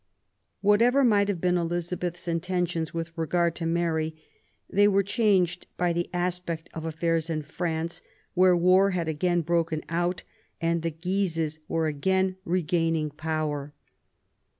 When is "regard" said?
3.15-3.53